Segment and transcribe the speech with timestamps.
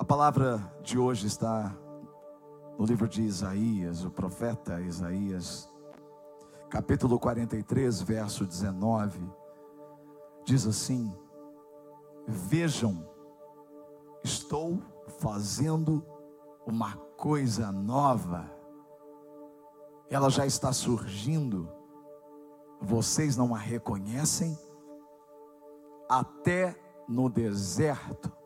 [0.00, 1.76] A palavra de hoje está
[2.78, 5.70] no livro de Isaías, o profeta Isaías,
[6.70, 9.20] capítulo 43, verso 19.
[10.42, 11.14] Diz assim:
[12.26, 13.06] Vejam,
[14.24, 14.80] estou
[15.18, 16.02] fazendo
[16.66, 18.50] uma coisa nova,
[20.08, 21.68] ela já está surgindo,
[22.80, 24.58] vocês não a reconhecem?
[26.08, 26.74] Até
[27.06, 28.39] no deserto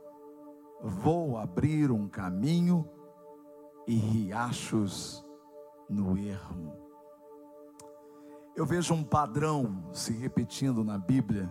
[0.84, 2.86] vou abrir um caminho
[3.86, 5.24] e riachos
[5.88, 6.76] no ermo.
[8.54, 11.50] Eu vejo um padrão se repetindo na Bíblia.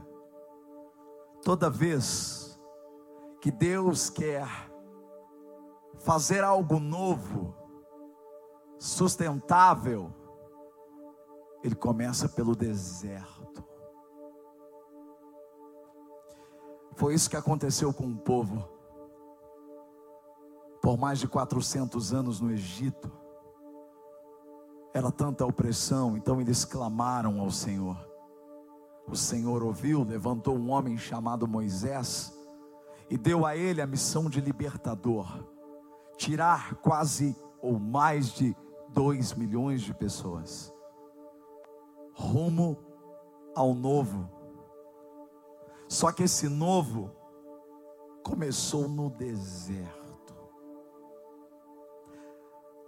[1.42, 2.60] Toda vez
[3.42, 4.48] que Deus quer
[6.00, 7.56] fazer algo novo,
[8.78, 10.14] sustentável,
[11.64, 13.66] Ele começa pelo deserto.
[16.96, 18.73] Foi isso que aconteceu com o povo
[20.84, 23.10] por mais de 400 anos no Egito.
[24.94, 27.98] Era tanta opressão, então eles clamaram ao Senhor.
[29.08, 32.38] O Senhor ouviu, levantou um homem chamado Moisés
[33.10, 35.26] e deu a ele a missão de libertador
[36.18, 38.56] tirar quase ou mais de
[38.90, 40.74] dois milhões de pessoas
[42.14, 42.78] rumo
[43.56, 44.30] ao novo.
[45.88, 47.10] Só que esse novo
[48.24, 50.03] começou no deserto.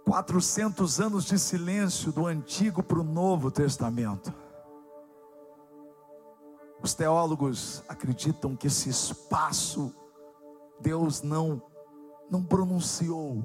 [0.06, 4.32] 400 anos de silêncio do Antigo para o Novo Testamento.
[6.80, 9.92] Os teólogos acreditam que esse espaço
[10.80, 11.60] Deus não
[12.30, 13.42] não pronunciou.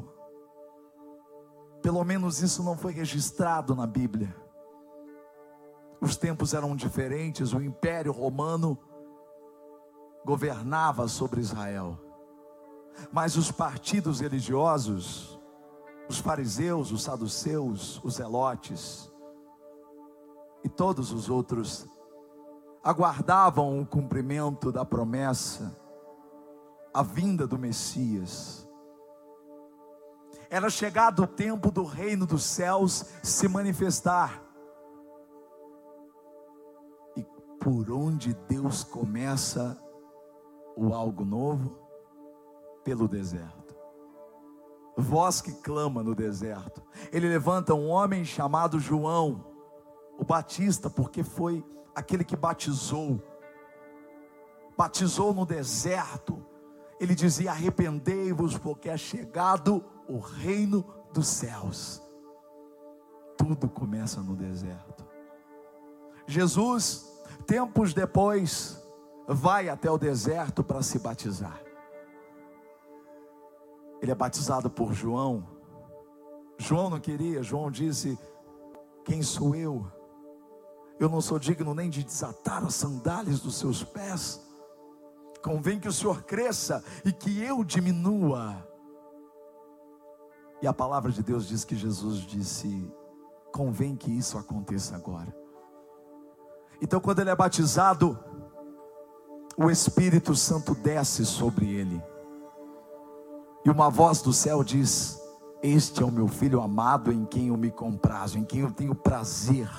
[1.81, 4.35] Pelo menos isso não foi registrado na Bíblia.
[5.99, 8.77] Os tempos eram diferentes, o Império Romano
[10.23, 11.99] governava sobre Israel.
[13.11, 15.40] Mas os partidos religiosos
[16.11, 19.09] os fariseus, os saduceus, os zelotes
[20.61, 21.87] e todos os outros
[22.83, 25.73] aguardavam o cumprimento da promessa,
[26.93, 28.67] a vinda do Messias.
[30.49, 34.43] Era chegado o tempo do reino dos céus se manifestar.
[37.15, 37.23] E
[37.57, 39.81] por onde Deus começa
[40.75, 41.79] o algo novo?
[42.83, 43.60] Pelo deserto
[44.97, 46.81] voz que clama no deserto.
[47.11, 49.45] Ele levanta um homem chamado João,
[50.17, 51.63] o Batista, porque foi
[51.95, 53.21] aquele que batizou.
[54.77, 56.43] Batizou no deserto.
[56.99, 62.01] Ele dizia: Arrependei-vos, porque é chegado o reino dos céus.
[63.37, 65.05] Tudo começa no deserto.
[66.27, 67.11] Jesus,
[67.47, 68.81] tempos depois,
[69.27, 71.70] vai até o deserto para se batizar
[74.01, 75.47] ele é batizado por João.
[76.57, 78.17] João não queria, João disse:
[79.05, 79.85] Quem sou eu?
[80.99, 84.41] Eu não sou digno nem de desatar as sandálias dos seus pés.
[85.43, 88.67] Convém que o Senhor cresça e que eu diminua.
[90.61, 92.91] E a palavra de Deus diz que Jesus disse:
[93.51, 95.35] Convém que isso aconteça agora.
[96.81, 98.17] Então, quando ele é batizado,
[99.55, 102.01] o Espírito Santo desce sobre ele.
[103.63, 105.21] E uma voz do céu diz:
[105.61, 108.95] Este é o meu filho amado em quem eu me comprazo, em quem eu tenho
[108.95, 109.69] prazer.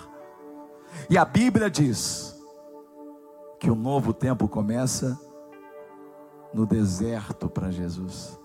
[1.11, 2.41] E a Bíblia diz
[3.59, 5.19] que o novo tempo começa
[6.53, 8.39] no deserto para Jesus.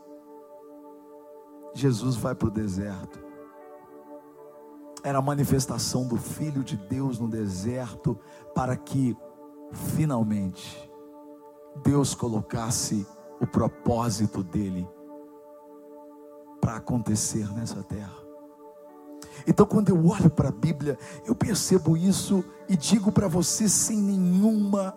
[1.74, 3.20] Jesus vai para o deserto.
[5.04, 8.18] Era a manifestação do Filho de Deus no deserto
[8.56, 9.16] para que
[9.72, 10.90] finalmente
[11.84, 13.06] Deus colocasse
[13.40, 14.88] o propósito dele
[16.68, 18.12] para acontecer nessa terra.
[19.48, 23.98] Então, quando eu olho para a Bíblia, eu percebo isso e digo para você sem
[23.98, 24.94] nenhuma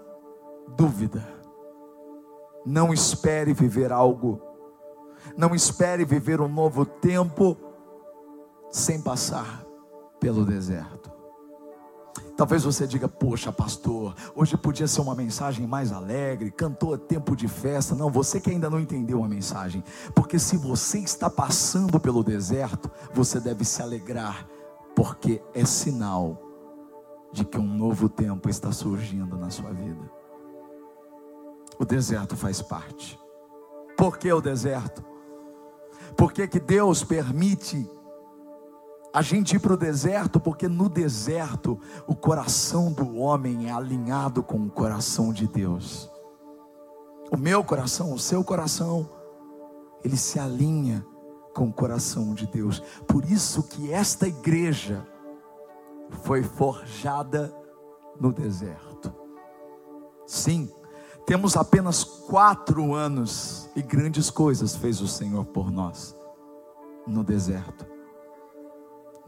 [0.77, 1.25] dúvida:
[2.67, 4.43] não espere viver algo,
[5.37, 7.57] não espere viver um novo tempo
[8.69, 9.65] sem passar
[10.19, 11.20] pelo deserto.
[12.41, 17.37] Talvez você diga, poxa, pastor, hoje podia ser uma mensagem mais alegre, cantou a tempo
[17.37, 17.95] de festa.
[17.95, 19.85] Não, você que ainda não entendeu a mensagem,
[20.15, 24.49] porque se você está passando pelo deserto, você deve se alegrar,
[24.97, 26.41] porque é sinal
[27.31, 30.11] de que um novo tempo está surgindo na sua vida.
[31.79, 33.21] O deserto faz parte.
[33.99, 35.05] Por que o deserto?
[36.17, 37.87] Por que, que Deus permite
[39.13, 44.43] a gente ir para o deserto, porque no deserto o coração do homem é alinhado
[44.43, 46.11] com o coração de Deus.
[47.33, 49.09] O meu coração, o seu coração,
[50.05, 51.05] ele se alinha
[51.55, 52.81] com o coração de Deus.
[53.07, 55.07] Por isso que esta igreja
[56.23, 57.55] foi forjada
[58.19, 59.13] no deserto.
[60.27, 60.71] Sim,
[61.27, 66.17] temos apenas quatro anos e grandes coisas fez o Senhor por nós
[67.07, 67.90] no deserto.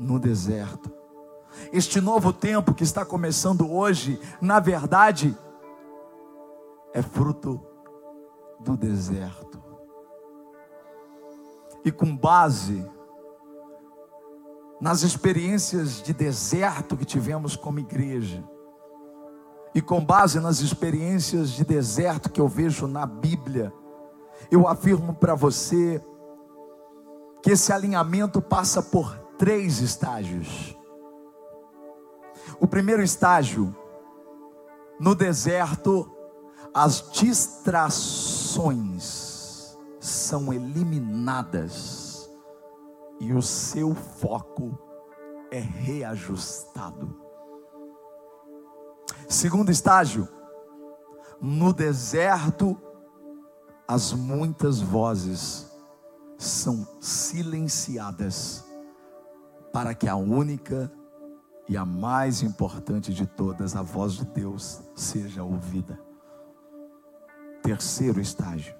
[0.03, 0.91] No deserto.
[1.73, 5.37] Este novo tempo que está começando hoje, na verdade,
[6.93, 7.61] é fruto
[8.59, 9.63] do deserto.
[11.85, 12.85] E com base
[14.81, 18.43] nas experiências de deserto que tivemos como igreja,
[19.73, 23.73] e com base nas experiências de deserto que eu vejo na Bíblia,
[24.51, 26.05] eu afirmo para você
[27.41, 30.79] que esse alinhamento passa por três estágios.
[32.61, 33.75] O primeiro estágio,
[35.01, 36.09] no deserto,
[36.73, 42.31] as distrações são eliminadas
[43.19, 44.79] e o seu foco
[45.51, 47.13] é reajustado.
[49.29, 50.29] Segundo estágio,
[51.41, 52.81] no deserto,
[53.89, 55.69] as muitas vozes
[56.39, 58.71] são silenciadas
[59.73, 60.93] para que a única
[61.69, 65.99] e a mais importante de todas, a voz de Deus, seja ouvida.
[67.63, 68.75] Terceiro estágio,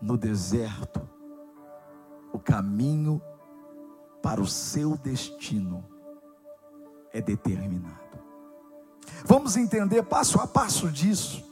[0.00, 1.08] no deserto,
[2.32, 3.22] o caminho
[4.22, 5.84] para o seu destino
[7.12, 8.18] é determinado.
[9.24, 11.44] Vamos entender passo a passo disso.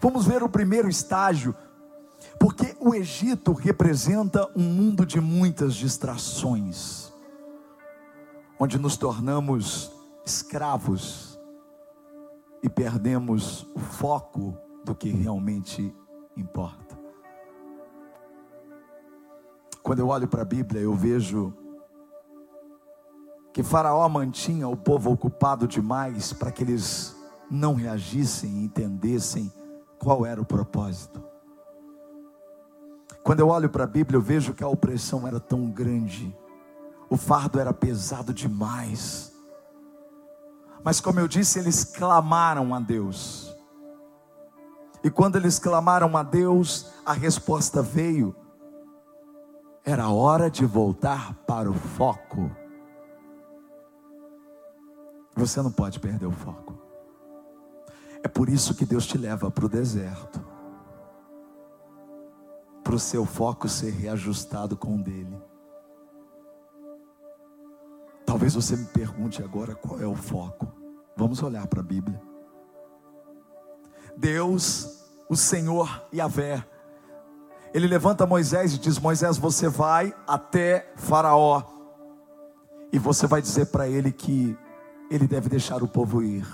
[0.00, 1.54] Vamos ver o primeiro estágio,
[2.40, 7.05] porque o Egito representa um mundo de muitas distrações,
[8.58, 9.92] onde nos tornamos
[10.24, 11.38] escravos
[12.62, 15.94] e perdemos o foco do que realmente
[16.36, 16.98] importa.
[19.82, 21.54] Quando eu olho para a Bíblia, eu vejo
[23.52, 27.16] que Faraó mantinha o povo ocupado demais para que eles
[27.50, 29.52] não reagissem e entendessem
[29.98, 31.22] qual era o propósito.
[33.22, 36.36] Quando eu olho para a Bíblia, eu vejo que a opressão era tão grande,
[37.08, 39.32] o fardo era pesado demais.
[40.82, 43.54] Mas, como eu disse, eles clamaram a Deus.
[45.02, 48.34] E quando eles clamaram a Deus, a resposta veio.
[49.84, 52.50] Era hora de voltar para o foco.
[55.36, 56.74] Você não pode perder o foco.
[58.22, 60.56] É por isso que Deus te leva para o deserto
[62.86, 65.36] para o seu foco ser reajustado com o dele.
[68.26, 70.66] Talvez você me pergunte agora qual é o foco.
[71.16, 72.20] Vamos olhar para a Bíblia.
[74.16, 76.66] Deus, o Senhor Yahvé,
[77.72, 81.62] ele levanta Moisés e diz: Moisés, você vai até Faraó,
[82.92, 84.56] e você vai dizer para ele que
[85.10, 86.46] ele deve deixar o povo ir.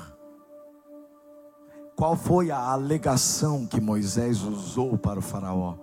[1.97, 5.77] Qual foi a alegação que Moisés usou para o Faraó?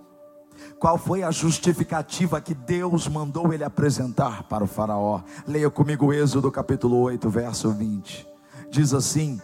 [0.79, 5.21] Qual foi a justificativa que Deus mandou ele apresentar para o Faraó?
[5.47, 8.27] Leia comigo Êxodo capítulo 8, verso 20.
[8.69, 9.41] Diz assim: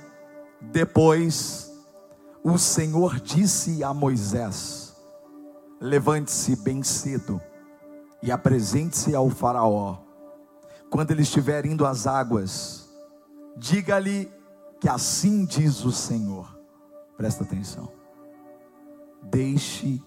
[0.61, 1.71] Depois
[2.43, 4.95] o Senhor disse a Moisés:
[5.81, 7.41] Levante-se bem cedo
[8.21, 9.97] e apresente-se ao Faraó.
[10.89, 12.89] Quando ele estiver indo às águas,
[13.57, 14.31] diga-lhe
[14.79, 16.57] que assim diz o Senhor.
[17.17, 17.91] Presta atenção.
[19.23, 20.01] Deixe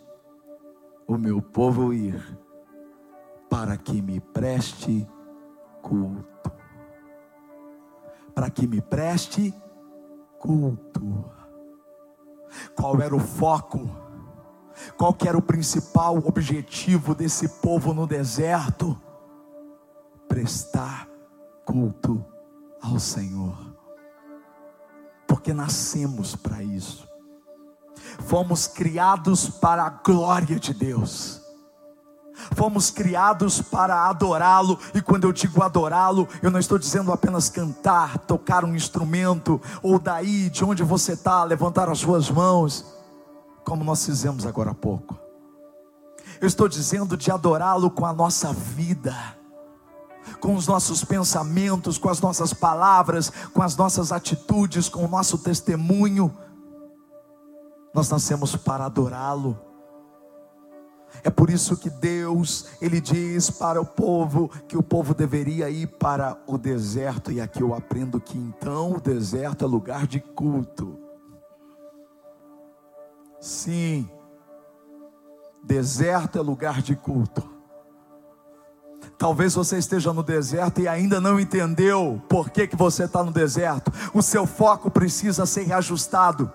[1.09, 2.39] o meu povo ir,
[3.49, 5.09] para que me preste
[5.81, 6.53] culto.
[8.35, 9.55] Para que me preste
[10.39, 11.25] culto.
[12.77, 13.89] Qual era o foco?
[14.99, 19.01] Qual que era o principal objetivo desse povo no deserto?
[20.29, 21.09] Prestar
[21.65, 22.23] culto
[22.83, 23.57] ao Senhor.
[25.27, 27.08] Porque nascemos para isso.
[28.27, 31.41] Fomos criados para a glória de Deus.
[32.55, 38.19] Fomos criados para adorá-lo, e quando eu digo adorá-lo, eu não estou dizendo apenas cantar,
[38.19, 42.85] tocar um instrumento, ou daí de onde você está, levantar as suas mãos,
[43.65, 45.19] como nós fizemos agora há pouco.
[46.41, 49.15] Eu estou dizendo de adorá-lo com a nossa vida,
[50.41, 55.39] com os nossos pensamentos, com as nossas palavras, com as nossas atitudes, com o nosso
[55.39, 56.35] testemunho.
[57.95, 59.59] Nós nascemos para adorá-lo.
[61.25, 65.87] É por isso que Deus, ele diz para o povo que o povo deveria ir
[65.87, 70.99] para o deserto, e aqui eu aprendo que então o deserto é lugar de culto.
[73.41, 74.09] Sim,
[75.69, 77.47] Deserto é lugar de culto.
[79.19, 83.31] Talvez você esteja no deserto e ainda não entendeu por que, que você está no
[83.31, 83.93] deserto.
[84.15, 86.51] O seu foco precisa ser reajustado.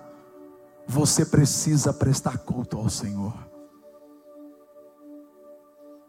[0.86, 3.34] Você precisa prestar culto ao Senhor.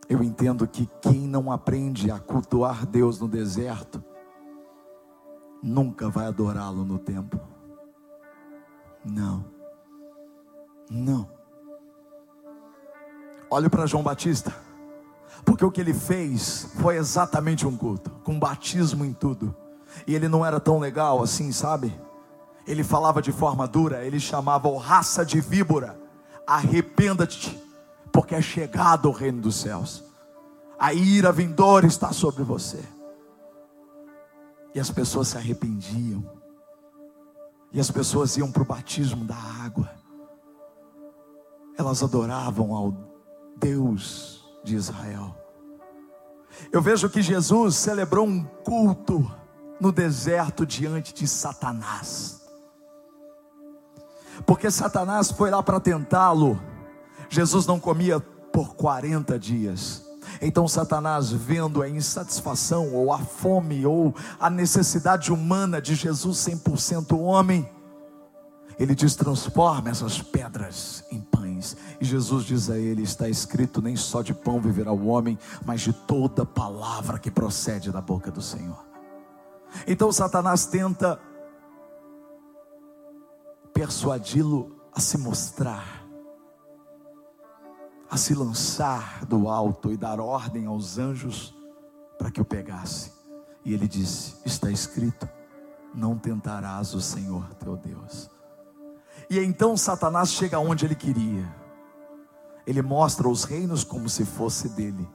[0.07, 4.03] Eu entendo que quem não aprende a cultuar Deus no deserto,
[5.63, 7.39] nunca vai adorá-lo no templo.
[9.03, 9.45] Não.
[10.89, 11.27] Não.
[13.49, 14.53] Olhe para João Batista,
[15.43, 19.55] porque o que ele fez foi exatamente um culto, com batismo em tudo.
[20.05, 21.93] E ele não era tão legal assim, sabe?
[22.67, 25.99] Ele falava de forma dura, ele chamava o raça de víbora.
[26.47, 27.59] Arrependa-te,
[28.11, 30.03] porque é chegado o reino dos céus.
[30.77, 32.83] A ira vindoura está sobre você.
[34.73, 36.23] E as pessoas se arrependiam.
[37.71, 39.89] E as pessoas iam para o batismo da água.
[41.77, 42.93] Elas adoravam ao
[43.57, 45.35] Deus de Israel.
[46.71, 49.29] Eu vejo que Jesus celebrou um culto
[49.79, 52.44] no deserto diante de Satanás.
[54.45, 56.61] Porque Satanás foi lá para tentá-lo.
[57.29, 60.05] Jesus não comia por 40 dias.
[60.41, 67.17] Então Satanás, vendo a insatisfação, ou a fome, ou a necessidade humana de Jesus 100%
[67.19, 67.69] homem,
[68.77, 71.77] ele diz: transforma essas pedras em pães.
[71.99, 75.81] E Jesus diz a ele: está escrito: nem só de pão viverá o homem, mas
[75.81, 78.83] de toda palavra que procede da boca do Senhor.
[79.87, 81.19] Então Satanás tenta
[83.75, 86.05] persuadi-lo a se mostrar
[88.09, 91.53] a se lançar do alto e dar ordem aos anjos
[92.17, 93.11] para que o pegasse.
[93.65, 95.27] E ele disse: Está escrito:
[95.93, 98.29] Não tentarás o Senhor teu Deus.
[99.29, 101.53] E então Satanás chega onde ele queria.
[102.65, 105.07] Ele mostra os reinos como se fosse dele,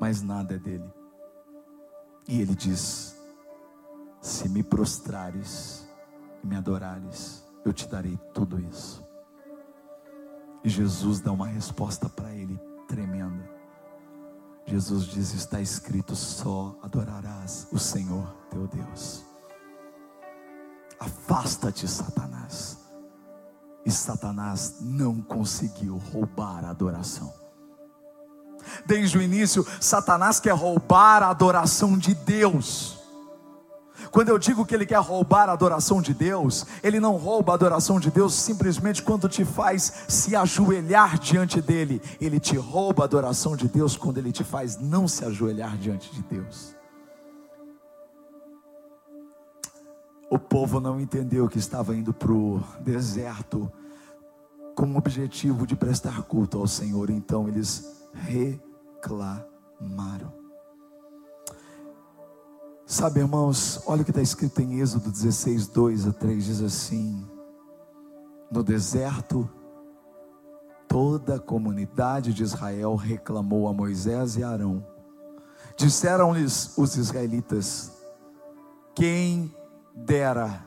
[0.00, 0.92] mas nada é dele.
[2.28, 3.16] E ele diz:
[4.20, 5.83] Se me prostrares
[6.44, 9.04] me adorares, eu te darei tudo isso.
[10.62, 12.58] E Jesus dá uma resposta para ele
[12.88, 13.48] tremenda.
[14.66, 19.24] Jesus diz: Está escrito, só adorarás o Senhor teu Deus.
[20.98, 22.78] Afasta-te, Satanás.
[23.84, 27.32] E Satanás não conseguiu roubar a adoração.
[28.86, 33.03] Desde o início, Satanás quer roubar a adoração de Deus.
[34.10, 37.54] Quando eu digo que ele quer roubar a adoração de Deus, ele não rouba a
[37.54, 42.02] adoração de Deus simplesmente quando te faz se ajoelhar diante dele.
[42.20, 46.12] Ele te rouba a adoração de Deus quando ele te faz não se ajoelhar diante
[46.12, 46.74] de Deus.
[50.30, 53.70] O povo não entendeu que estava indo para o deserto
[54.74, 60.43] com o objetivo de prestar culto ao Senhor, então eles reclamaram.
[62.94, 67.28] Sabe, irmãos, olha o que está escrito em Êxodo 16, 2 a 3: diz assim:
[68.48, 69.50] No deserto,
[70.86, 74.86] toda a comunidade de Israel reclamou a Moisés e Arão.
[75.76, 77.90] Disseram-lhes os israelitas:
[78.94, 79.52] Quem
[79.92, 80.64] dera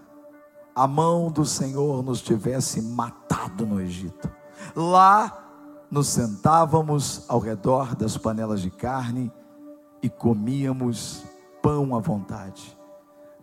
[0.75, 4.29] a mão do Senhor nos tivesse matado no Egito.
[4.75, 5.45] Lá
[5.89, 9.31] nos sentávamos ao redor das panelas de carne
[10.03, 11.23] e comíamos
[11.67, 12.79] pão à vontade,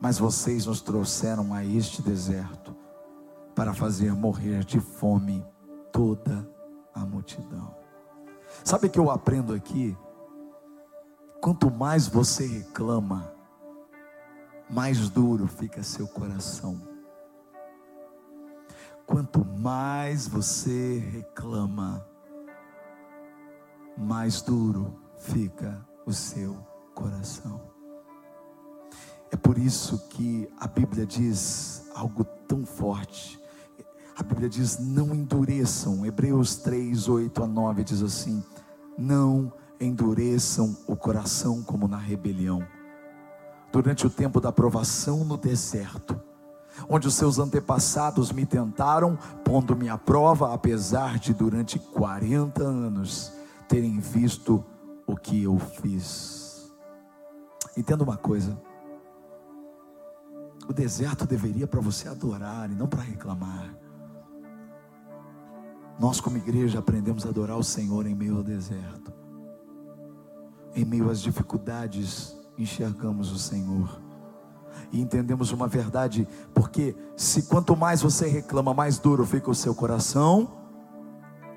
[0.00, 2.74] mas vocês nos trouxeram a este deserto
[3.54, 5.44] para fazer morrer de fome
[5.92, 6.48] toda
[6.94, 7.76] a multidão.
[8.64, 9.94] Sabe o que eu aprendo aqui?
[11.38, 13.30] Quanto mais você reclama,
[14.70, 16.80] mais duro fica seu coração.
[19.04, 22.02] Quanto mais você reclama,
[23.98, 26.56] mais duro fica o seu
[26.94, 27.73] coração.
[29.34, 33.36] É por isso que a Bíblia diz algo tão forte.
[34.16, 36.06] A Bíblia diz: não endureçam.
[36.06, 38.44] Hebreus 3, 8 a 9 diz assim:
[38.96, 42.64] não endureçam o coração como na rebelião.
[43.72, 46.16] Durante o tempo da provação no deserto,
[46.88, 53.32] onde os seus antepassados me tentaram, pondo-me à prova, apesar de durante 40 anos
[53.66, 54.64] terem visto
[55.08, 56.72] o que eu fiz.
[57.76, 58.56] Entenda uma coisa.
[60.68, 63.74] O deserto deveria para você adorar e não para reclamar.
[65.98, 69.12] Nós, como igreja, aprendemos a adorar o Senhor em meio ao deserto.
[70.74, 74.00] Em meio às dificuldades, enxergamos o Senhor.
[74.90, 79.74] E entendemos uma verdade, porque se quanto mais você reclama, mais duro fica o seu
[79.74, 80.50] coração,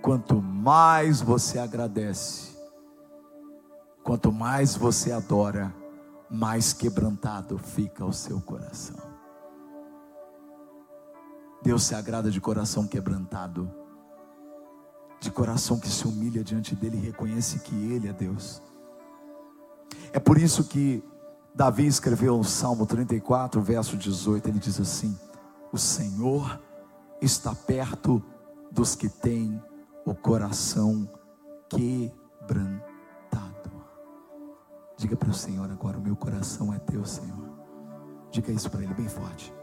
[0.02, 2.56] quanto mais você agradece,
[4.04, 5.74] quanto mais você adora,
[6.30, 8.98] mais quebrantado fica o seu coração.
[11.64, 13.70] Deus se agrada de coração quebrantado,
[15.20, 18.62] de coração que se humilha diante dele e reconhece que Ele é Deus.
[20.14, 21.04] É por isso que
[21.54, 25.18] Davi escreveu o Salmo 34, verso 18, ele diz assim:
[25.72, 26.62] O Senhor
[27.22, 28.24] está perto
[28.72, 29.62] dos que têm
[30.06, 31.10] o coração
[31.68, 32.87] quebrantado.
[34.98, 37.48] Diga para o Senhor agora: O meu coração é teu, Senhor.
[38.32, 39.54] Diga isso para ele bem forte.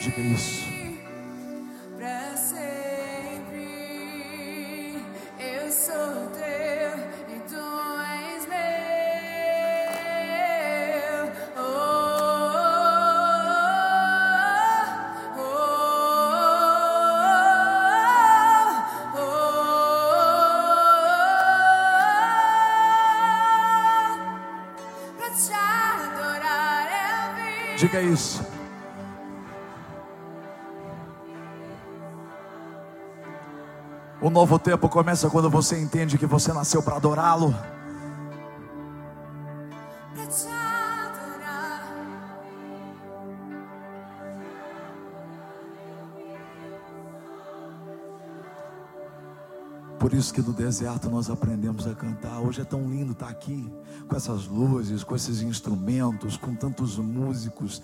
[0.00, 0.66] Diga isso.
[1.96, 3.66] Pra sempre
[5.40, 6.98] eu sou teu
[7.34, 8.58] e tu és meu.
[11.56, 11.60] Oh,
[15.36, 15.42] oh,
[19.16, 19.28] oh.
[25.16, 27.76] Pra te adorar eu vim.
[27.76, 28.47] Diga isso.
[34.38, 37.52] Novo tempo começa quando você entende que você nasceu para adorá-lo.
[49.98, 52.38] Por isso que no deserto nós aprendemos a cantar.
[52.38, 53.68] Hoje é tão lindo estar aqui
[54.06, 57.82] com essas luzes, com esses instrumentos, com tantos músicos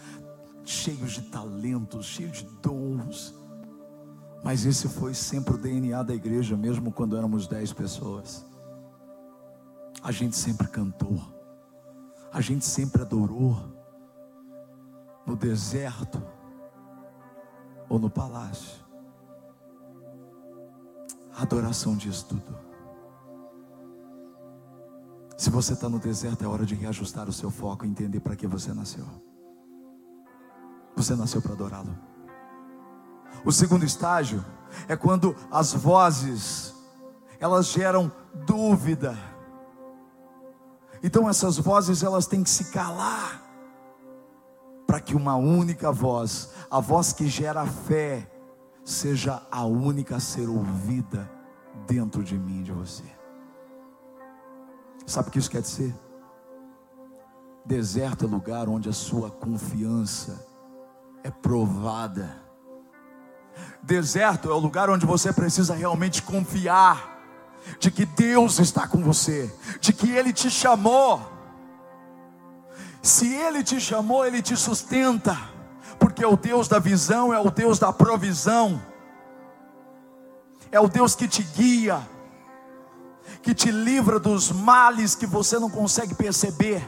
[0.64, 3.44] cheios de talentos, cheios de dons.
[4.45, 8.45] Mas esse foi sempre o DNA da igreja, mesmo quando éramos dez pessoas.
[10.03, 11.19] A gente sempre cantou,
[12.31, 13.57] a gente sempre adorou,
[15.25, 16.23] no deserto
[17.89, 18.85] ou no palácio.
[21.35, 22.55] A adoração diz tudo.
[25.39, 28.37] Se você está no deserto, é hora de reajustar o seu foco e entender para
[28.37, 29.07] que você nasceu.
[30.95, 32.13] Você nasceu para adorá-lo.
[33.45, 34.45] O segundo estágio
[34.89, 36.75] é quando as vozes
[37.39, 38.11] elas geram
[38.47, 39.17] dúvida.
[41.03, 43.43] Então essas vozes elas têm que se calar
[44.87, 48.31] para que uma única voz, a voz que gera fé,
[48.85, 51.31] seja a única a ser ouvida
[51.87, 53.05] dentro de mim de você.
[55.07, 55.95] Sabe o que isso quer dizer?
[57.67, 60.47] Deserto é lugar onde a sua confiança
[61.23, 62.44] é provada.
[63.85, 67.18] Deserto é o lugar onde você precisa realmente confiar
[67.79, 71.20] de que Deus está com você, de que Ele te chamou.
[73.03, 75.37] Se Ele te chamou, Ele te sustenta,
[75.99, 78.81] porque é o Deus da visão, é o Deus da provisão,
[80.73, 82.01] é o Deus que te guia,
[83.42, 86.83] que te livra dos males que você não consegue perceber.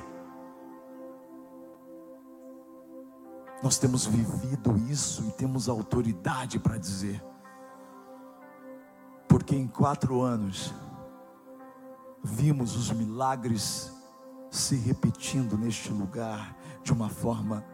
[3.62, 7.22] Nós temos vivido isso e temos autoridade para dizer,
[9.26, 10.74] porque em quatro anos
[12.22, 13.92] vimos os milagres
[14.50, 17.64] se repetindo neste lugar de uma forma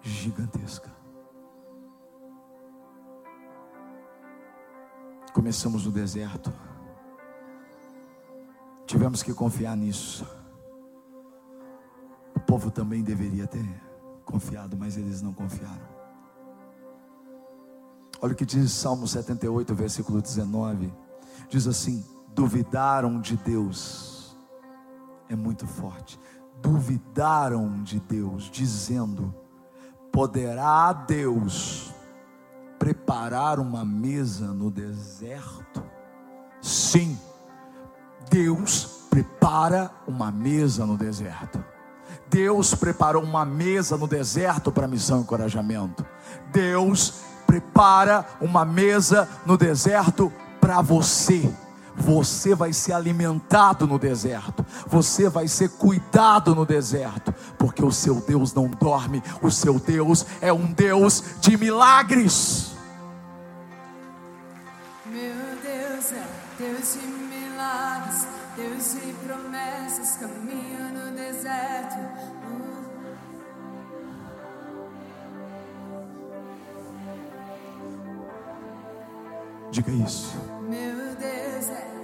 [0.00, 0.92] gigantesca.
[5.32, 6.52] Começamos no deserto,
[8.86, 10.43] tivemos que confiar nisso.
[12.46, 13.64] Povo também deveria ter
[14.24, 15.94] confiado, mas eles não confiaram.
[18.20, 20.92] Olha o que diz Salmo 78, versículo 19:
[21.48, 22.04] diz assim:
[22.34, 24.36] duvidaram de Deus,
[25.28, 26.18] é muito forte,
[26.60, 29.34] duvidaram de Deus, dizendo:
[30.10, 31.92] poderá Deus
[32.78, 35.82] preparar uma mesa no deserto?
[36.60, 37.18] Sim,
[38.30, 41.73] Deus prepara uma mesa no deserto.
[42.34, 46.04] Deus preparou uma mesa no deserto para missão e encorajamento.
[46.50, 51.48] Deus prepara uma mesa no deserto para você.
[51.94, 58.16] Você vai ser alimentado no deserto, você vai ser cuidado no deserto, porque o seu
[58.16, 62.72] Deus não dorme, o seu Deus é um Deus de milagres.
[65.06, 66.26] Meu Deus é
[66.58, 70.93] Deus de milagres, Deus de promessas, caminho
[71.34, 71.98] deserto.
[79.70, 80.36] Diga isso.
[80.68, 81.94] Meu Deus é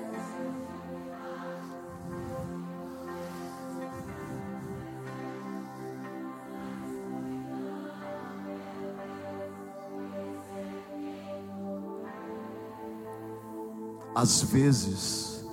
[14.12, 15.46] Às vezes,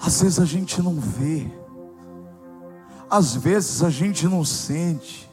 [0.00, 1.46] às vezes a gente não vê,
[3.10, 5.28] às vezes a gente não sente.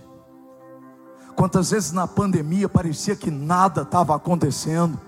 [1.36, 5.00] Quantas vezes na pandemia parecia que nada estava acontecendo,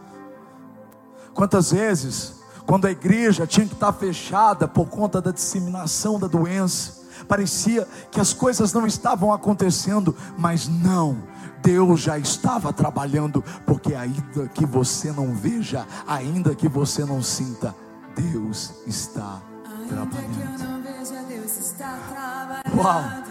[1.33, 2.35] quantas vezes,
[2.67, 8.21] quando a igreja tinha que estar fechada por conta da disseminação da doença, parecia que
[8.21, 11.17] as coisas não estavam acontecendo, mas não,
[11.63, 17.75] Deus já estava trabalhando, porque ainda que você não veja, ainda que você não sinta,
[18.15, 22.18] Deus está Ainda que eu não veja, Deus está trabalhando.
[22.79, 23.28] Uau.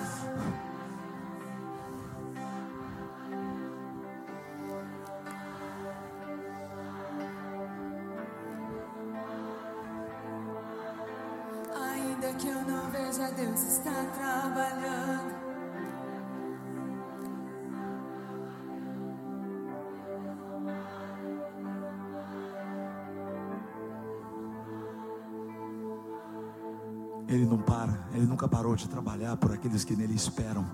[28.78, 30.64] De trabalhar por aqueles que nele esperam.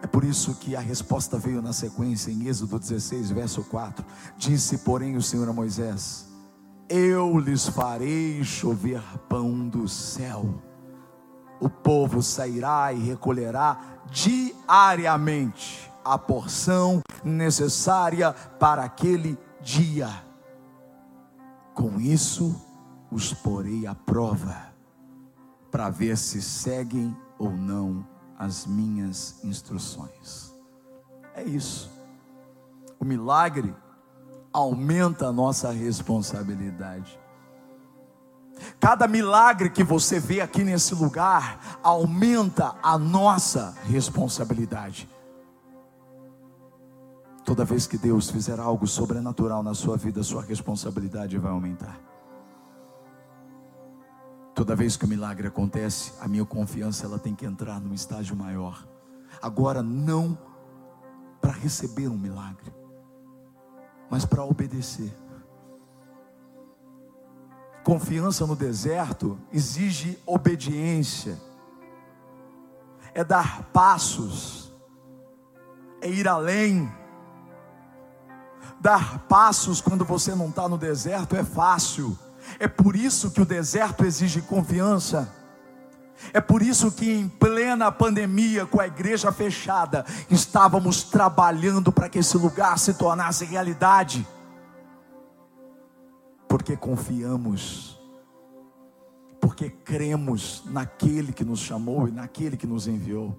[0.00, 4.04] É por isso que a resposta veio na sequência, em Êxodo 16, verso 4.
[4.36, 6.28] Disse, porém, o Senhor a Moisés:
[6.88, 10.62] Eu lhes farei chover pão do céu.
[11.60, 20.08] O povo sairá e recolherá diariamente a porção necessária para aquele dia.
[21.74, 22.54] Com isso,
[23.10, 24.67] os porei à prova
[25.70, 28.06] para ver se seguem ou não
[28.38, 30.54] as minhas instruções.
[31.34, 31.90] É isso.
[32.98, 33.74] O milagre
[34.52, 37.18] aumenta a nossa responsabilidade.
[38.80, 45.08] Cada milagre que você vê aqui nesse lugar aumenta a nossa responsabilidade.
[47.44, 51.98] Toda vez que Deus fizer algo sobrenatural na sua vida, sua responsabilidade vai aumentar.
[54.58, 58.34] Toda vez que o milagre acontece, a minha confiança ela tem que entrar num estágio
[58.34, 58.84] maior.
[59.40, 60.36] Agora não
[61.40, 62.74] para receber um milagre,
[64.10, 65.16] mas para obedecer.
[67.84, 71.40] Confiança no deserto exige obediência.
[73.14, 74.74] É dar passos.
[76.00, 76.92] É ir além.
[78.80, 82.18] Dar passos quando você não está no deserto é fácil.
[82.58, 85.32] É por isso que o deserto exige confiança.
[86.32, 92.18] É por isso que em plena pandemia, com a igreja fechada, estávamos trabalhando para que
[92.18, 94.26] esse lugar se tornasse realidade.
[96.48, 98.00] Porque confiamos,
[99.40, 103.38] porque cremos naquele que nos chamou e naquele que nos enviou.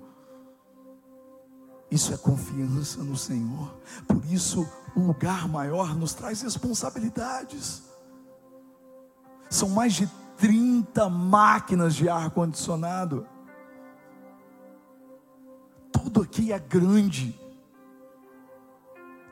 [1.91, 3.75] Isso é confiança no Senhor.
[4.07, 7.88] Por isso, um lugar maior nos traz responsabilidades.
[9.49, 10.07] São mais de
[10.37, 13.27] 30 máquinas de ar-condicionado.
[15.91, 17.37] Tudo aqui é grande.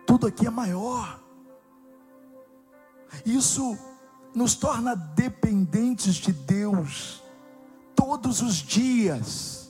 [0.05, 1.19] Tudo aqui é maior.
[3.25, 3.77] Isso
[4.33, 7.23] nos torna dependentes de Deus
[7.95, 9.69] todos os dias.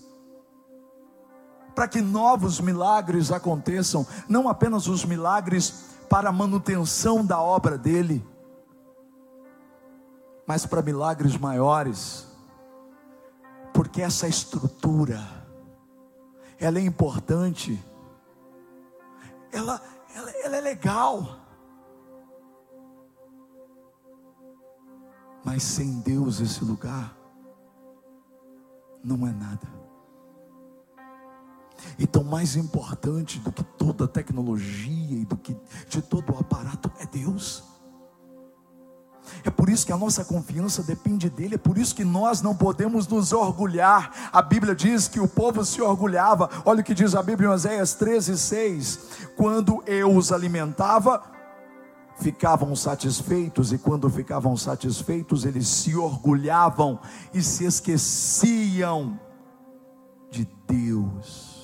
[1.76, 8.26] Para que novos milagres aconteçam, não apenas os milagres para a manutenção da obra dele,
[10.48, 12.26] mas para milagres maiores,
[13.74, 15.20] porque essa estrutura,
[16.58, 17.78] ela é importante,
[19.52, 19.82] ela,
[20.16, 21.38] ela, ela é legal,
[25.44, 27.16] mas sem Deus esse lugar
[29.04, 29.68] não é nada.
[32.00, 35.56] Então, mais importante do que toda a tecnologia e do que
[35.90, 37.77] de todo o aparato é Deus.
[39.44, 42.56] É por isso que a nossa confiança depende dele, é por isso que nós não
[42.56, 44.30] podemos nos orgulhar.
[44.32, 46.50] A Bíblia diz que o povo se orgulhava.
[46.66, 49.00] Olha o que diz a Bíblia em Oséias 13, 6.
[49.36, 51.24] Quando eu os alimentava,
[52.20, 57.00] ficavam satisfeitos, e quando ficavam satisfeitos, eles se orgulhavam
[57.34, 59.20] e se esqueciam
[60.32, 61.57] de Deus.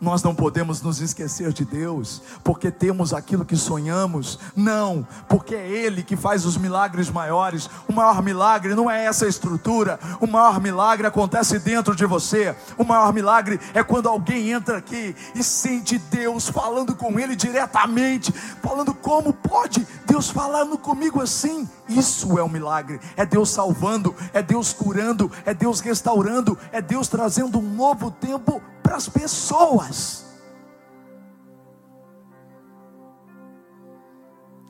[0.00, 5.68] Nós não podemos nos esquecer de Deus, porque temos aquilo que sonhamos, não, porque é
[5.68, 7.68] Ele que faz os milagres maiores.
[7.88, 12.54] O maior milagre não é essa estrutura, o maior milagre acontece dentro de você.
[12.76, 18.32] O maior milagre é quando alguém entra aqui e sente Deus falando com ele diretamente,
[18.62, 21.68] falando como pode Deus falando comigo assim.
[21.88, 27.08] Isso é um milagre, é Deus salvando, é Deus curando, é Deus restaurando, é Deus
[27.08, 30.26] trazendo um novo tempo para as pessoas.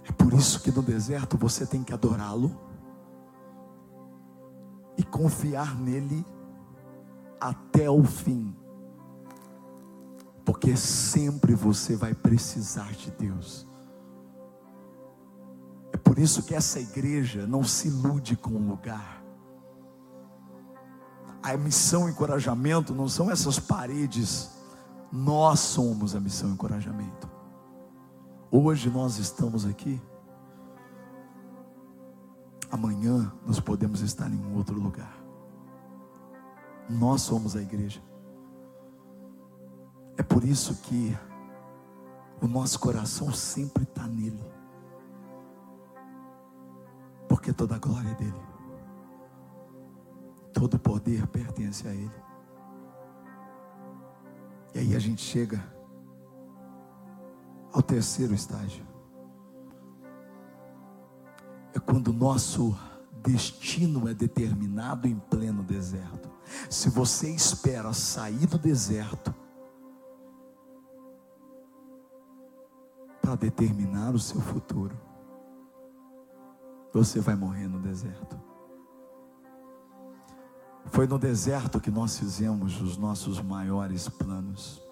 [0.08, 2.56] É por isso que no deserto você tem que adorá-lo
[4.96, 6.24] e confiar nele
[7.40, 8.56] até o fim,
[10.44, 13.66] porque sempre você vai precisar de Deus.
[15.92, 19.23] É por isso que essa igreja não se ilude com o lugar
[21.44, 24.50] a missão encorajamento não são essas paredes,
[25.12, 27.28] nós somos a missão encorajamento.
[28.50, 30.00] Hoje nós estamos aqui,
[32.70, 35.14] amanhã nós podemos estar em um outro lugar.
[36.88, 38.02] Nós somos a igreja.
[40.16, 41.14] É por isso que
[42.40, 44.42] o nosso coração sempre está nele,
[47.28, 48.53] porque toda a glória é dele.
[50.54, 52.24] Todo poder pertence a Ele.
[54.74, 55.62] E aí a gente chega
[57.72, 58.86] ao terceiro estágio.
[61.74, 62.74] É quando o nosso
[63.22, 66.30] destino é determinado em pleno deserto.
[66.70, 69.34] Se você espera sair do deserto
[73.20, 74.96] para determinar o seu futuro,
[76.92, 78.53] você vai morrer no deserto.
[80.86, 84.82] Foi no deserto que nós fizemos os nossos maiores planos.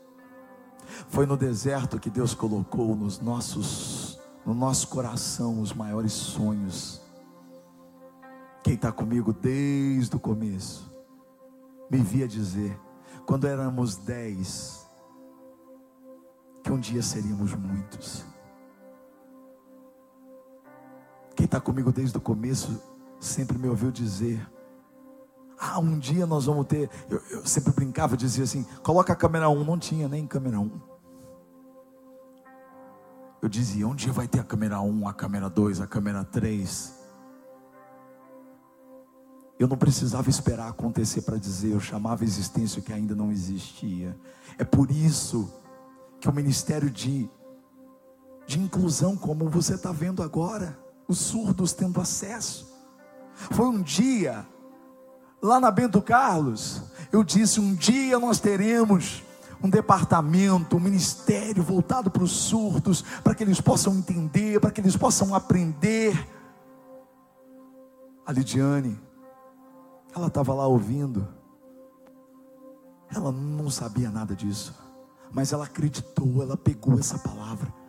[1.09, 7.00] Foi no deserto que Deus colocou nos nossos, no nosso coração os maiores sonhos.
[8.62, 10.90] Quem está comigo desde o começo,
[11.90, 12.78] me via dizer,
[13.26, 14.87] quando éramos dez,
[16.62, 18.24] que um dia seríamos muitos.
[21.35, 22.81] Quem está comigo desde o começo,
[23.18, 24.46] sempre me ouviu dizer,
[25.64, 26.90] ah, um dia nós vamos ter.
[27.09, 29.62] Eu, eu sempre brincava, dizia assim: coloca a câmera 1.
[29.62, 30.81] Não tinha nem câmera 1.
[33.40, 37.01] Eu dizia: um dia vai ter a câmera 1, a câmera 2, a câmera 3.
[39.57, 44.18] Eu não precisava esperar acontecer para dizer, eu chamava a existência que ainda não existia.
[44.59, 45.48] É por isso
[46.18, 47.31] que o ministério de,
[48.48, 52.75] de inclusão, como você está vendo agora, os surdos tendo acesso,
[53.53, 54.44] foi um dia
[55.42, 59.24] lá na Bento Carlos, eu disse: um dia nós teremos
[59.62, 64.81] um departamento, um ministério voltado para os surdos, para que eles possam entender, para que
[64.81, 66.28] eles possam aprender.
[68.24, 68.98] A Lidiane,
[70.14, 71.26] ela estava lá ouvindo,
[73.12, 74.74] ela não sabia nada disso,
[75.33, 77.82] mas ela acreditou, ela pegou essa palavra.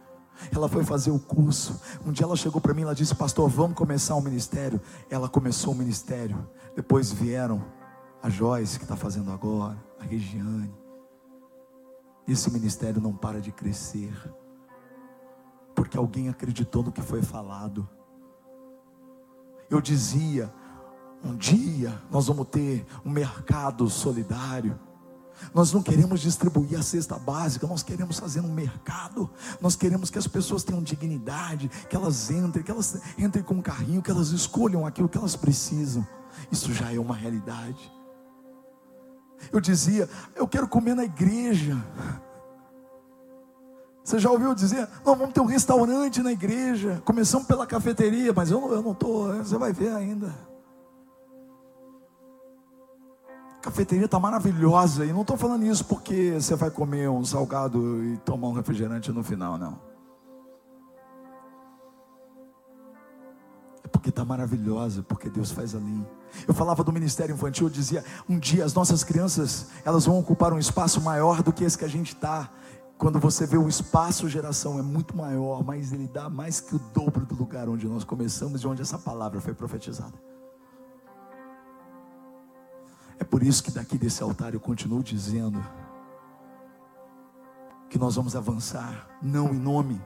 [0.52, 1.80] Ela foi fazer o curso.
[2.06, 4.80] Um dia ela chegou para mim e disse: Pastor, vamos começar o um ministério.
[5.10, 6.48] Ela começou o ministério.
[6.76, 7.64] Depois vieram
[8.22, 10.74] a Joyce, que está fazendo agora, a Regiane.
[12.28, 14.14] Esse ministério não para de crescer,
[15.76, 17.88] porque alguém acreditou no que foi falado.
[19.70, 20.54] Eu dizia:
[21.24, 24.80] um dia nós vamos ter um mercado solidário.
[25.54, 29.30] Nós não queremos distribuir a cesta básica, nós queremos fazer um mercado.
[29.62, 33.62] Nós queremos que as pessoas tenham dignidade, que elas entrem, que elas entrem com um
[33.62, 36.06] carrinho, que elas escolham aquilo que elas precisam.
[36.52, 37.92] Isso já é uma realidade.
[39.52, 41.78] Eu dizia, eu quero comer na igreja.
[44.04, 47.02] Você já ouviu dizer, não, vamos ter um restaurante na igreja.
[47.06, 50.53] Começamos pela cafeteria, mas eu, eu não estou, você vai ver ainda.
[53.64, 55.06] Cafeteria está maravilhosa.
[55.06, 59.12] E não estou falando isso porque você vai comer um salgado e tomar um refrigerante
[59.12, 59.80] no final, não.
[63.84, 66.06] É porque está maravilhosa, porque Deus faz ali.
[66.46, 70.52] Eu falava do ministério infantil, eu dizia, um dia as nossas crianças, elas vão ocupar
[70.52, 72.50] um espaço maior do que esse que a gente está.
[72.98, 76.80] Quando você vê o espaço geração é muito maior, mas ele dá mais que o
[76.94, 80.14] dobro do lugar onde nós começamos e onde essa palavra foi profetizada.
[83.20, 85.64] É por isso que daqui desse altar eu continuo dizendo
[87.90, 90.02] que nós vamos avançar, não em nome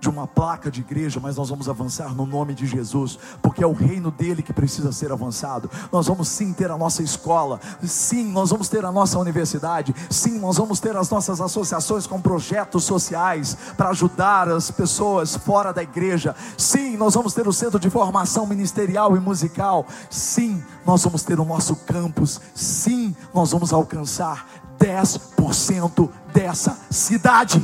[0.00, 3.66] de uma placa de igreja, mas nós vamos avançar no nome de Jesus, porque é
[3.66, 5.70] o reino dele que precisa ser avançado.
[5.90, 10.38] Nós vamos sim ter a nossa escola, sim, nós vamos ter a nossa universidade, sim,
[10.38, 15.82] nós vamos ter as nossas associações com projetos sociais para ajudar as pessoas fora da
[15.82, 16.34] igreja.
[16.56, 19.86] Sim, nós vamos ter o centro de formação ministerial e musical.
[20.10, 22.40] Sim, nós vamos ter o nosso campus.
[22.54, 24.46] Sim, nós vamos alcançar
[24.78, 27.62] 10% dessa cidade.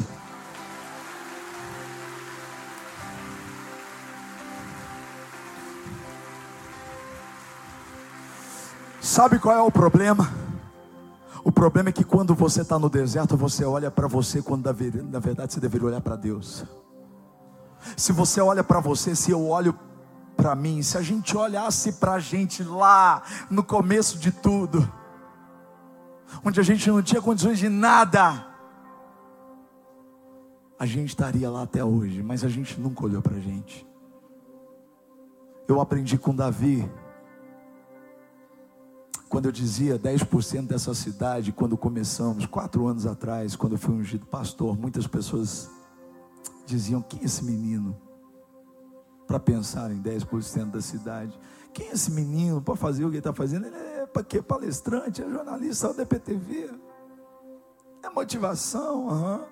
[9.14, 10.28] Sabe qual é o problema?
[11.44, 15.20] O problema é que quando você está no deserto, você olha para você, quando na
[15.20, 16.64] verdade você deveria olhar para Deus.
[17.96, 19.78] Se você olha para você, se eu olho
[20.36, 24.92] para mim, se a gente olhasse para a gente lá, no começo de tudo,
[26.44, 28.44] onde a gente não tinha condições de nada,
[30.76, 33.86] a gente estaria lá até hoje, mas a gente nunca olhou para a gente.
[35.68, 36.90] Eu aprendi com Davi,
[39.34, 44.24] quando eu dizia 10% dessa cidade, quando começamos, quatro anos atrás, quando eu fui ungido
[44.26, 45.68] pastor, muitas pessoas
[46.64, 48.00] diziam: quem é esse menino?
[49.26, 51.36] Para pensar em 10% da cidade.
[51.72, 53.66] Quem é esse menino para fazer o que ele está fazendo?
[53.66, 54.40] Ele é para quê?
[54.40, 56.70] Palestrante, é jornalista da DPTV.
[58.04, 59.44] É motivação, uhum.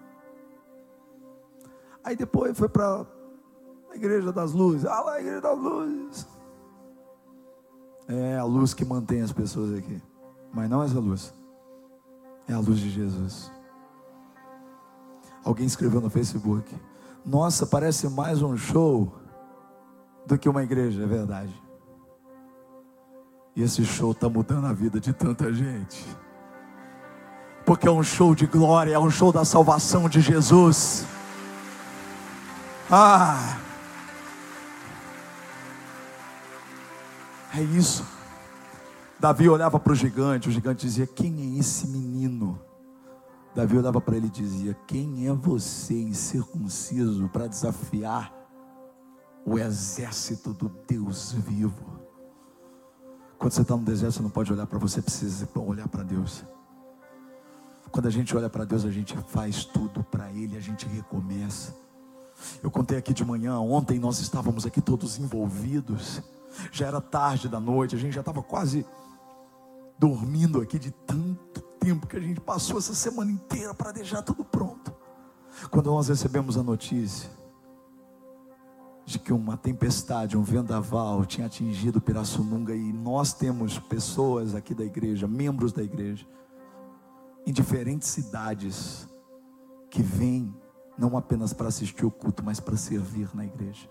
[2.05, 3.05] Aí depois foi para
[3.91, 4.87] a Igreja das Luzes.
[4.87, 6.29] Ah lá, a Igreja das Luzes.
[8.13, 10.01] É a luz que mantém as pessoas aqui.
[10.53, 11.33] Mas não essa luz.
[12.47, 13.51] É a luz de Jesus.
[15.43, 16.75] Alguém escreveu no Facebook:
[17.25, 19.11] Nossa, parece mais um show
[20.27, 21.55] do que uma igreja, é verdade.
[23.57, 26.05] E esse show está mudando a vida de tanta gente.
[27.65, 31.07] Porque é um show de glória, é um show da salvação de Jesus.
[32.91, 33.57] Ah!
[37.55, 38.05] É isso.
[39.21, 42.59] Davi olhava para o gigante, o gigante dizia: Quem é esse menino?
[43.55, 48.33] Davi olhava para ele e dizia: Quem é você, incircunciso, para desafiar
[49.45, 52.01] o exército do Deus vivo?
[53.39, 56.43] Quando você está no deserto, você não pode olhar para você, precisa olhar para Deus.
[57.91, 61.77] Quando a gente olha para Deus, a gente faz tudo para Ele, a gente recomeça.
[62.63, 66.23] Eu contei aqui de manhã, ontem nós estávamos aqui todos envolvidos
[66.71, 68.87] já era tarde da noite, a gente já estava quase
[69.99, 74.45] dormindo aqui de tanto tempo que a gente passou essa semana inteira para deixar tudo
[74.45, 74.93] pronto.
[75.71, 77.31] Quando nós recebemos a notícia
[79.05, 84.85] de que uma tempestade, um vendaval tinha atingido Pirassununga e nós temos pessoas aqui da
[84.85, 86.27] igreja, membros da igreja,
[87.47, 89.09] em diferentes cidades
[89.91, 90.55] que vêm
[90.97, 93.89] não apenas para assistir o culto, mas para servir na igreja.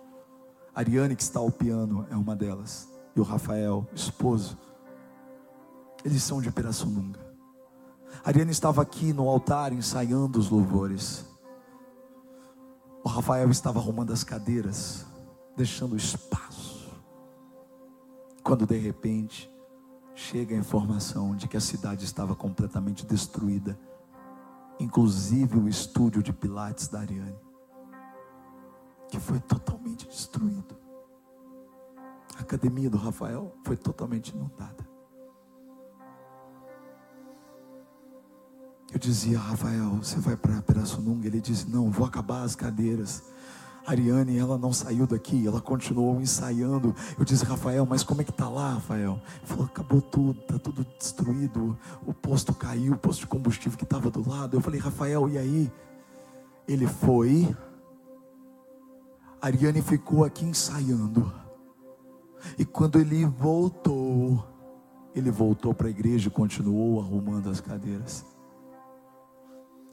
[0.74, 2.90] Ariane, que está ao piano, é uma delas.
[3.16, 4.58] E o Rafael, esposo.
[6.04, 7.20] Eles são de Pirassununga.
[8.24, 11.26] Ariane estava aqui no altar ensaiando os louvores.
[13.04, 15.06] O Rafael estava arrumando as cadeiras,
[15.58, 16.90] deixando espaço.
[18.44, 19.52] Quando de repente
[20.16, 23.78] chega a informação de que a cidade estava completamente destruída,
[24.80, 27.51] inclusive o estúdio de Pilates da Ariane
[29.12, 30.76] que foi totalmente destruído.
[32.38, 34.90] A academia do Rafael foi totalmente inundada.
[38.92, 41.28] Eu dizia, Rafael, você vai para Pirassununga?
[41.28, 43.24] Ele disse, não, vou acabar as cadeiras.
[43.86, 46.96] Ariane, ela não saiu daqui, ela continuou ensaiando.
[47.18, 49.22] Eu disse, Rafael, mas como é que tá lá, Rafael?
[49.38, 51.78] Ele falou, acabou tudo, tá tudo destruído.
[52.06, 54.56] O posto caiu, o posto de combustível que estava do lado.
[54.56, 55.72] Eu falei, Rafael, e aí?
[56.68, 57.56] Ele foi,
[59.42, 61.32] Ariane ficou aqui ensaiando.
[62.58, 64.46] E quando ele voltou,
[65.16, 68.26] ele voltou para a igreja e continuou arrumando as cadeiras.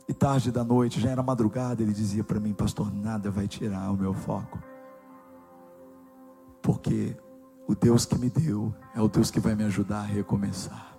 [0.06, 3.90] E tarde da noite, já era madrugada, ele dizia para mim, pastor, nada vai tirar
[3.90, 4.58] o meu foco.
[6.62, 7.16] Porque
[7.66, 10.96] o Deus que me deu é o Deus que vai me ajudar a recomeçar.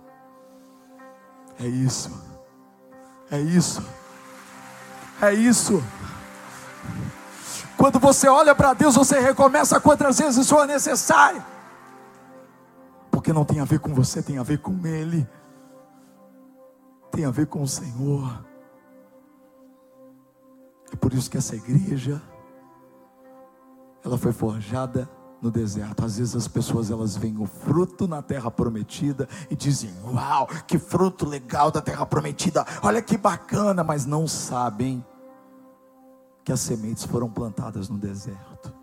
[1.58, 2.10] É isso.
[3.30, 3.82] É isso.
[5.20, 5.82] É isso.
[7.80, 11.42] Quando você olha para Deus, você recomeça quantas vezes for necessário.
[13.10, 15.26] Porque não tem a ver com você, tem a ver com Ele.
[17.10, 18.44] Tem a ver com o Senhor.
[21.00, 22.20] por isso que essa igreja
[24.04, 25.08] ela foi forjada
[25.40, 26.04] no deserto.
[26.04, 30.78] Às vezes as pessoas elas veem o fruto na terra prometida e dizem: "Uau, que
[30.78, 32.66] fruto legal da terra prometida.
[32.82, 35.02] Olha que bacana", mas não sabem
[36.50, 38.74] que as sementes foram plantadas no deserto.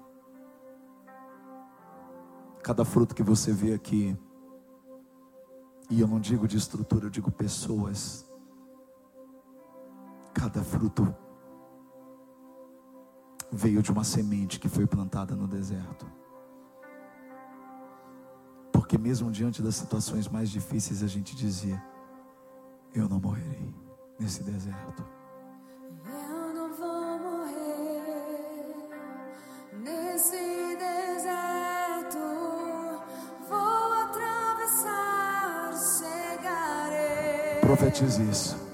[2.63, 4.18] Cada fruto que você vê aqui,
[5.89, 8.26] e eu não digo de estrutura, eu digo pessoas.
[10.34, 11.13] Cada fruto
[13.51, 16.09] veio de uma semente que foi plantada no deserto.
[18.72, 21.84] Porque mesmo diante das situações mais difíceis, a gente dizia:
[22.93, 23.76] Eu não morrerei
[24.18, 25.16] nesse deserto.
[37.88, 38.66] Profetize isso.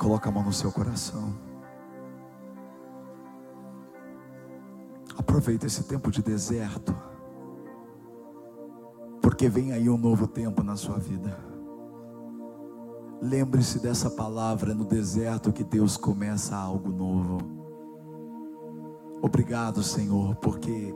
[0.00, 1.34] Coloca a mão no seu coração.
[5.18, 6.96] Aproveita esse tempo de deserto,
[9.20, 11.38] porque vem aí um novo tempo na sua vida.
[13.20, 17.38] Lembre-se dessa palavra no deserto que Deus começa algo novo.
[19.20, 20.94] Obrigado, Senhor, porque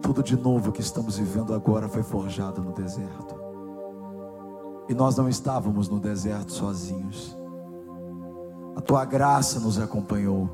[0.00, 3.34] tudo de novo que estamos vivendo agora foi forjado no deserto.
[4.88, 7.41] E nós não estávamos no deserto sozinhos.
[8.74, 10.48] A tua graça nos acompanhou,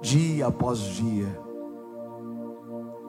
[0.00, 1.40] dia após dia.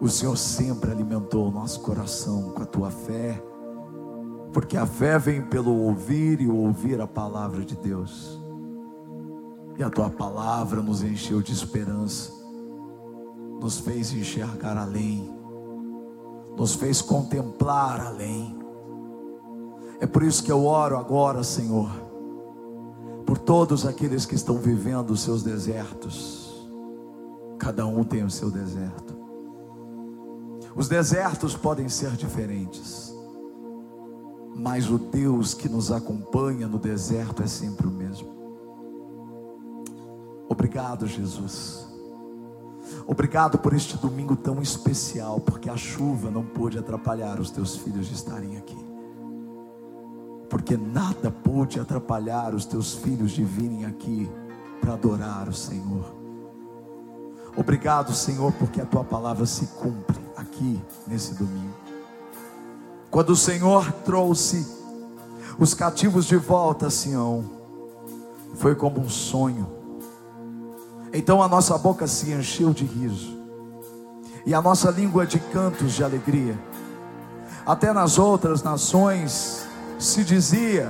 [0.01, 3.41] O Senhor sempre alimentou o nosso coração com a tua fé,
[4.51, 8.41] porque a fé vem pelo ouvir e ouvir a palavra de Deus.
[9.77, 12.31] E a tua palavra nos encheu de esperança,
[13.61, 15.33] nos fez enxergar além,
[16.57, 18.57] nos fez contemplar além.
[19.99, 21.89] É por isso que eu oro agora, Senhor,
[23.35, 26.65] por todos aqueles que estão vivendo os seus desertos.
[27.59, 29.13] Cada um tem o seu deserto.
[30.73, 33.13] Os desertos podem ser diferentes,
[34.55, 38.33] mas o Deus que nos acompanha no deserto é sempre o mesmo.
[40.47, 41.85] Obrigado, Jesus.
[43.05, 48.07] Obrigado por este domingo tão especial, porque a chuva não pôde atrapalhar os teus filhos
[48.07, 48.94] de estarem aqui.
[50.49, 54.29] Porque nada pôde atrapalhar os teus filhos de virem aqui
[54.79, 56.13] para adorar o Senhor.
[57.57, 61.73] Obrigado, Senhor, porque a tua palavra se cumpre aqui nesse domingo.
[63.09, 64.67] Quando o Senhor trouxe
[65.57, 67.45] os cativos de volta a Sião,
[68.55, 69.67] foi como um sonho.
[71.13, 73.37] Então a nossa boca se encheu de riso,
[74.45, 76.59] e a nossa língua de cantos de alegria.
[77.65, 79.64] Até nas outras nações
[79.97, 80.89] se dizia: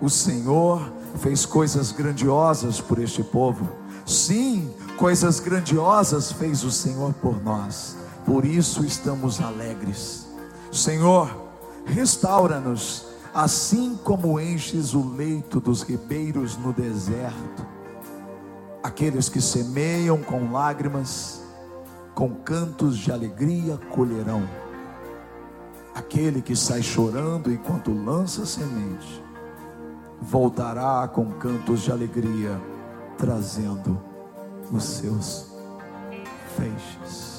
[0.00, 3.68] O Senhor fez coisas grandiosas por este povo.
[4.06, 7.96] Sim, coisas grandiosas fez o Senhor por nós.
[8.24, 10.26] Por isso estamos alegres.
[10.70, 11.28] Senhor,
[11.84, 17.66] restaura-nos, assim como enches o leito dos ribeiros no deserto.
[18.82, 21.42] Aqueles que semeiam com lágrimas,
[22.14, 24.42] com cantos de alegria colherão.
[25.94, 29.22] Aquele que sai chorando enquanto lança semente,
[30.20, 32.60] voltará com cantos de alegria,
[33.18, 34.00] trazendo
[34.70, 35.52] os seus
[36.56, 37.31] feixes.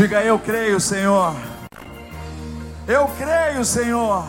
[0.00, 1.36] Diga eu creio, Senhor.
[2.88, 4.24] Eu creio, Senhor.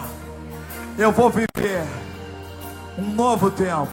[0.98, 1.86] Eu vou viver
[2.98, 3.90] um novo tempo.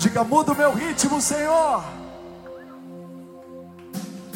[0.00, 1.84] Diga, muda o meu ritmo, Senhor.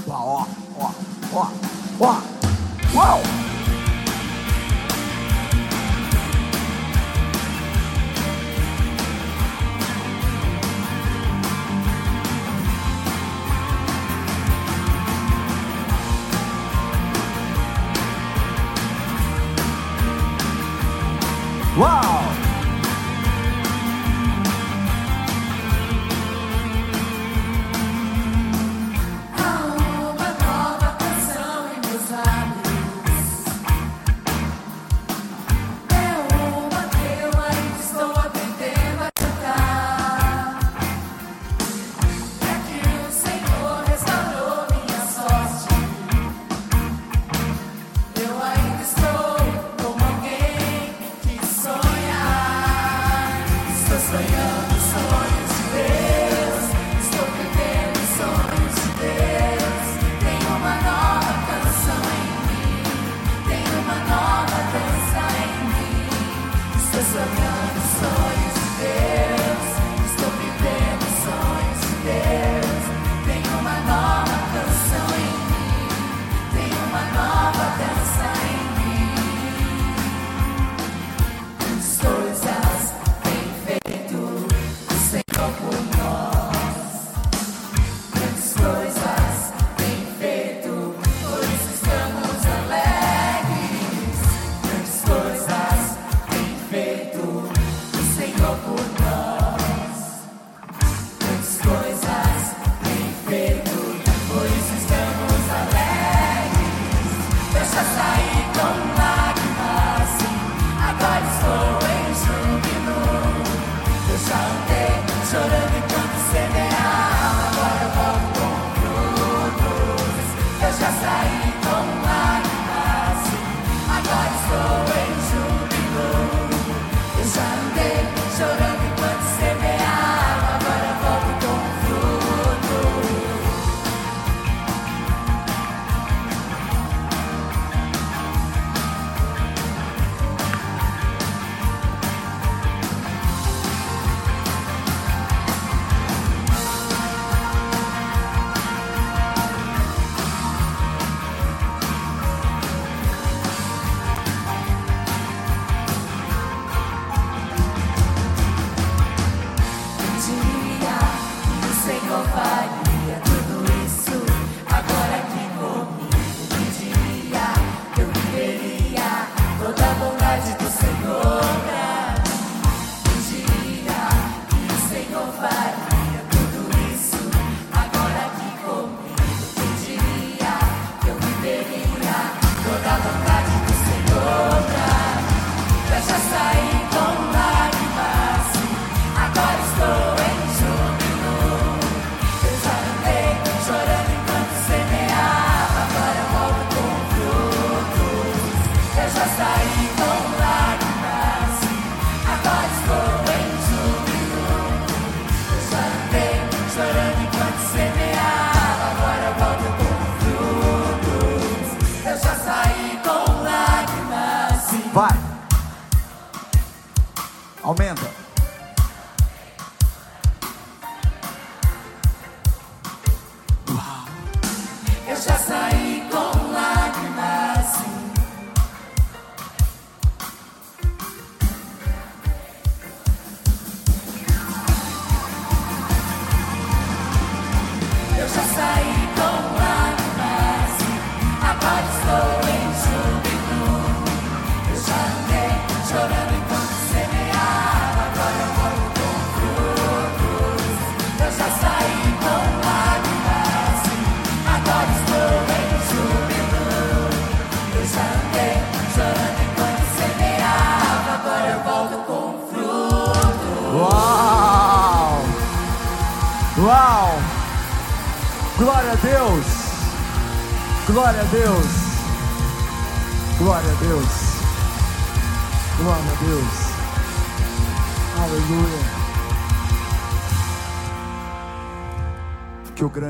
[0.09, 0.47] Ó,
[0.79, 0.93] ó,
[1.33, 1.51] ó,
[1.99, 2.23] ó.
[2.95, 3.21] Uau!
[21.79, 22.18] Eu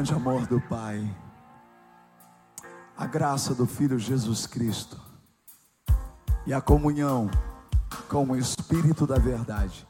[0.09, 1.17] grande amor do Pai,
[2.97, 4.99] a graça do Filho Jesus Cristo
[6.47, 7.31] e a comunhão
[8.09, 9.87] com o Espírito da Verdade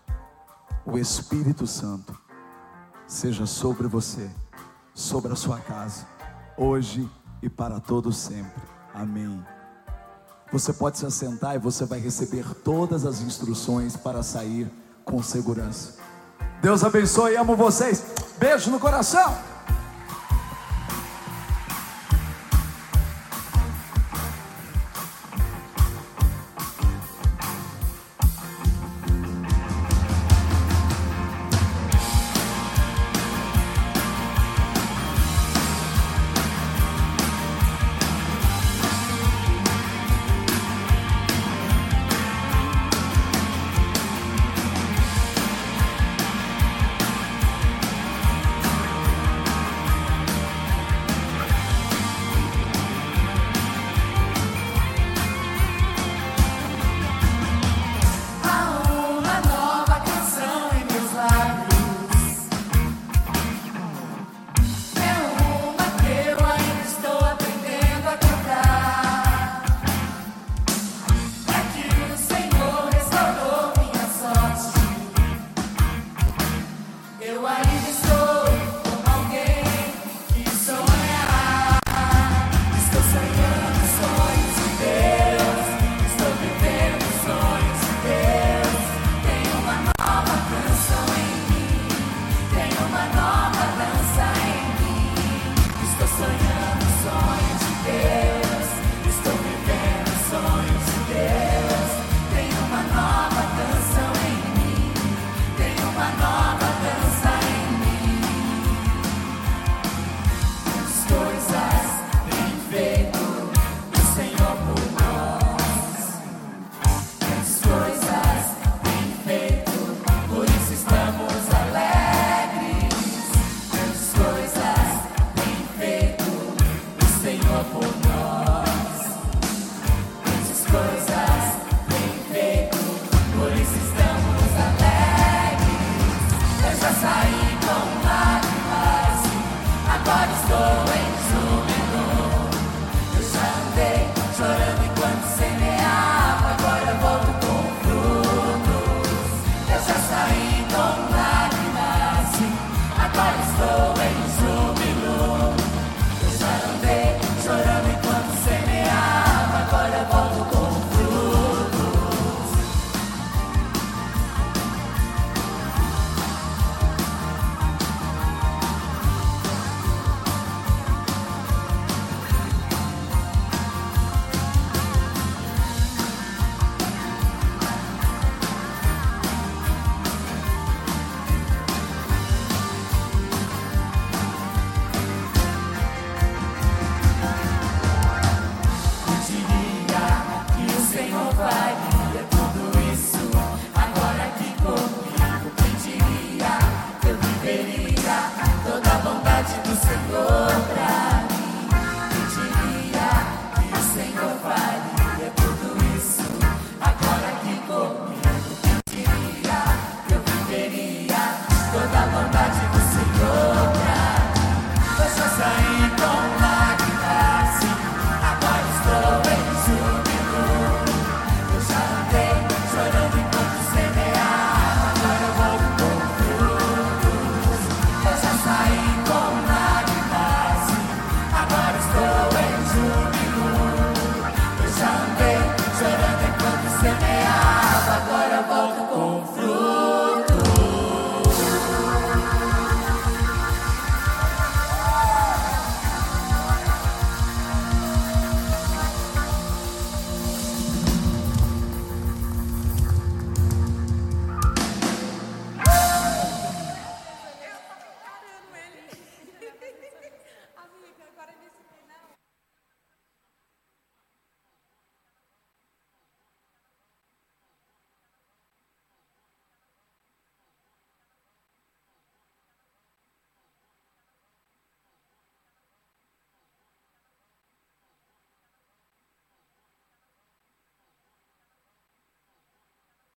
[0.84, 2.18] o Espírito Santo
[3.06, 4.28] seja sobre você,
[4.92, 6.04] sobre a sua casa,
[6.56, 7.08] hoje
[7.40, 8.62] e para todo sempre.
[8.92, 9.44] Amém.
[10.50, 14.68] Você pode se assentar e você vai receber todas as instruções para sair
[15.04, 15.96] com segurança.
[16.60, 18.02] Deus abençoe, amo vocês.
[18.38, 19.57] Beijo no coração.